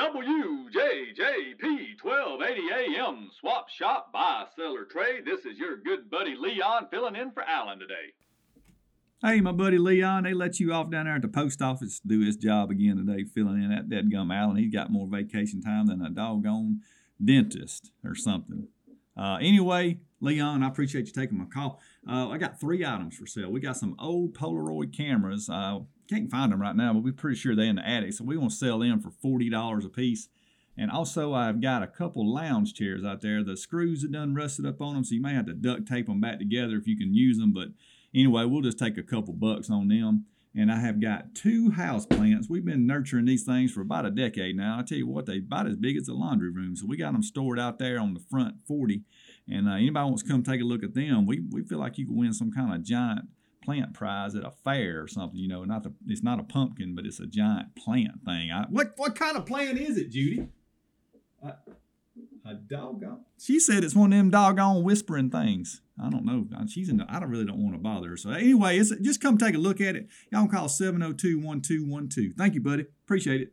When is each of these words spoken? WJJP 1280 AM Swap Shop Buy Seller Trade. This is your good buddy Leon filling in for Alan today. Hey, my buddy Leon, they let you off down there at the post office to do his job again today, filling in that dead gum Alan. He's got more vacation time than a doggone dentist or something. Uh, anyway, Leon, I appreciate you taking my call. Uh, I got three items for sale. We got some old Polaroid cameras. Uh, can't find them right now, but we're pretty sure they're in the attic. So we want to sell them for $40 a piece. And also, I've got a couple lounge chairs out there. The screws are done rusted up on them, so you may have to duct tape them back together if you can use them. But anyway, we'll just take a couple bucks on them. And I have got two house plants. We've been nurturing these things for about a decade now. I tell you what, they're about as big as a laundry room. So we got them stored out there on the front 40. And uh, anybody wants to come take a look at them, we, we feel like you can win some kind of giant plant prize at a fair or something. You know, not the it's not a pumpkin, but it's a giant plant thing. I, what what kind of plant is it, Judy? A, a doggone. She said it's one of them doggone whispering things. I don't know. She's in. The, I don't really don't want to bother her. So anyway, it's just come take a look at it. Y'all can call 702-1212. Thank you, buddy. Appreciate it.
WJJP 0.00 1.62
1280 2.02 2.62
AM 2.72 3.30
Swap 3.38 3.68
Shop 3.68 4.10
Buy 4.10 4.46
Seller 4.56 4.86
Trade. 4.86 5.26
This 5.26 5.44
is 5.44 5.58
your 5.58 5.76
good 5.76 6.10
buddy 6.10 6.34
Leon 6.34 6.86
filling 6.90 7.16
in 7.16 7.32
for 7.32 7.42
Alan 7.42 7.78
today. 7.78 8.14
Hey, 9.22 9.42
my 9.42 9.52
buddy 9.52 9.76
Leon, 9.76 10.22
they 10.22 10.32
let 10.32 10.58
you 10.58 10.72
off 10.72 10.90
down 10.90 11.04
there 11.04 11.16
at 11.16 11.22
the 11.22 11.28
post 11.28 11.60
office 11.60 12.00
to 12.00 12.08
do 12.08 12.24
his 12.24 12.36
job 12.36 12.70
again 12.70 12.96
today, 12.96 13.24
filling 13.24 13.62
in 13.62 13.68
that 13.68 13.90
dead 13.90 14.10
gum 14.10 14.30
Alan. 14.30 14.56
He's 14.56 14.72
got 14.72 14.90
more 14.90 15.06
vacation 15.06 15.60
time 15.60 15.88
than 15.88 16.00
a 16.00 16.08
doggone 16.08 16.80
dentist 17.22 17.90
or 18.02 18.14
something. 18.14 18.68
Uh, 19.20 19.36
anyway, 19.36 19.98
Leon, 20.20 20.62
I 20.62 20.68
appreciate 20.68 21.06
you 21.06 21.12
taking 21.12 21.36
my 21.36 21.44
call. 21.44 21.78
Uh, 22.08 22.28
I 22.28 22.38
got 22.38 22.58
three 22.58 22.86
items 22.86 23.16
for 23.16 23.26
sale. 23.26 23.50
We 23.50 23.60
got 23.60 23.76
some 23.76 23.94
old 23.98 24.32
Polaroid 24.34 24.96
cameras. 24.96 25.50
Uh, 25.50 25.80
can't 26.08 26.30
find 26.30 26.50
them 26.50 26.60
right 26.60 26.74
now, 26.74 26.94
but 26.94 27.02
we're 27.02 27.12
pretty 27.12 27.36
sure 27.36 27.54
they're 27.54 27.66
in 27.66 27.76
the 27.76 27.86
attic. 27.86 28.14
So 28.14 28.24
we 28.24 28.38
want 28.38 28.52
to 28.52 28.56
sell 28.56 28.78
them 28.78 28.98
for 28.98 29.10
$40 29.10 29.84
a 29.84 29.88
piece. 29.90 30.28
And 30.78 30.90
also, 30.90 31.34
I've 31.34 31.60
got 31.60 31.82
a 31.82 31.86
couple 31.86 32.32
lounge 32.32 32.72
chairs 32.72 33.04
out 33.04 33.20
there. 33.20 33.44
The 33.44 33.58
screws 33.58 34.02
are 34.04 34.08
done 34.08 34.34
rusted 34.34 34.64
up 34.64 34.80
on 34.80 34.94
them, 34.94 35.04
so 35.04 35.14
you 35.14 35.20
may 35.20 35.34
have 35.34 35.46
to 35.46 35.52
duct 35.52 35.86
tape 35.86 36.06
them 36.06 36.22
back 36.22 36.38
together 36.38 36.76
if 36.76 36.86
you 36.86 36.96
can 36.96 37.12
use 37.12 37.36
them. 37.36 37.52
But 37.52 37.68
anyway, 38.14 38.46
we'll 38.46 38.62
just 38.62 38.78
take 38.78 38.96
a 38.96 39.02
couple 39.02 39.34
bucks 39.34 39.68
on 39.68 39.88
them. 39.88 40.24
And 40.54 40.72
I 40.72 40.80
have 40.80 41.00
got 41.00 41.34
two 41.34 41.70
house 41.70 42.06
plants. 42.06 42.48
We've 42.50 42.64
been 42.64 42.86
nurturing 42.86 43.24
these 43.24 43.44
things 43.44 43.70
for 43.70 43.82
about 43.82 44.04
a 44.04 44.10
decade 44.10 44.56
now. 44.56 44.78
I 44.80 44.82
tell 44.82 44.98
you 44.98 45.06
what, 45.06 45.26
they're 45.26 45.38
about 45.38 45.68
as 45.68 45.76
big 45.76 45.96
as 45.96 46.08
a 46.08 46.12
laundry 46.12 46.50
room. 46.50 46.74
So 46.74 46.86
we 46.86 46.96
got 46.96 47.12
them 47.12 47.22
stored 47.22 47.60
out 47.60 47.78
there 47.78 48.00
on 48.00 48.14
the 48.14 48.20
front 48.20 48.56
40. 48.66 49.02
And 49.48 49.68
uh, 49.68 49.74
anybody 49.74 50.04
wants 50.04 50.22
to 50.24 50.28
come 50.28 50.42
take 50.42 50.60
a 50.60 50.64
look 50.64 50.82
at 50.82 50.94
them, 50.94 51.24
we, 51.24 51.40
we 51.50 51.62
feel 51.62 51.78
like 51.78 51.98
you 51.98 52.06
can 52.06 52.16
win 52.16 52.32
some 52.32 52.50
kind 52.50 52.74
of 52.74 52.82
giant 52.82 53.26
plant 53.62 53.94
prize 53.94 54.34
at 54.34 54.44
a 54.44 54.50
fair 54.64 55.02
or 55.02 55.08
something. 55.08 55.38
You 55.38 55.48
know, 55.48 55.64
not 55.64 55.84
the 55.84 55.92
it's 56.06 56.22
not 56.22 56.40
a 56.40 56.44
pumpkin, 56.44 56.94
but 56.94 57.06
it's 57.06 57.20
a 57.20 57.26
giant 57.26 57.76
plant 57.76 58.24
thing. 58.24 58.50
I, 58.50 58.66
what 58.68 58.94
what 58.96 59.14
kind 59.14 59.36
of 59.36 59.46
plant 59.46 59.78
is 59.78 59.96
it, 59.96 60.10
Judy? 60.10 60.48
A, 61.42 61.54
a 62.50 62.54
doggone. 62.54 63.24
She 63.38 63.60
said 63.60 63.84
it's 63.84 63.94
one 63.94 64.12
of 64.12 64.18
them 64.18 64.30
doggone 64.30 64.82
whispering 64.82 65.30
things. 65.30 65.80
I 66.02 66.10
don't 66.10 66.24
know. 66.24 66.46
She's 66.66 66.88
in. 66.88 66.98
The, 66.98 67.06
I 67.08 67.20
don't 67.20 67.30
really 67.30 67.44
don't 67.44 67.62
want 67.62 67.74
to 67.74 67.80
bother 67.80 68.08
her. 68.08 68.16
So 68.16 68.30
anyway, 68.30 68.78
it's 68.78 68.90
just 69.02 69.20
come 69.20 69.38
take 69.38 69.54
a 69.54 69.58
look 69.58 69.80
at 69.80 69.96
it. 69.96 70.08
Y'all 70.32 70.46
can 70.46 70.50
call 70.50 70.66
702-1212. 70.66 72.36
Thank 72.36 72.54
you, 72.54 72.60
buddy. 72.60 72.86
Appreciate 73.04 73.42
it. 73.42 73.52